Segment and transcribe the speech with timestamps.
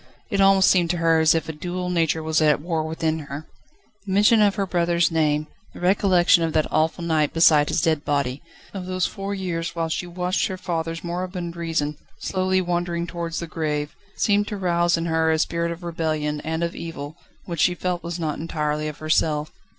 [0.31, 3.45] It almost seemed to her as if a dual nature was at war within her.
[4.07, 8.03] The mention of her brother's name, the recollection of that awful night beside his dead
[8.03, 8.41] body,
[8.73, 13.45] of those four years whilst she watched her father's moribund reason slowly wandering towards the
[13.45, 17.15] grave, seemed to rouse in her a spirit of rebellion, and of evil,
[17.45, 19.51] which she felt was not entirely of herself.